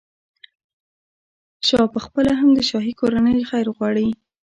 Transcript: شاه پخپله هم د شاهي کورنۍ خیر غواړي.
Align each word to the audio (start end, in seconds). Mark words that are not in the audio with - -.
شاه 1.67 1.87
پخپله 1.95 2.31
هم 2.39 2.49
د 2.53 2.59
شاهي 2.69 2.93
کورنۍ 2.99 3.41
خیر 3.51 3.67
غواړي. 3.75 4.07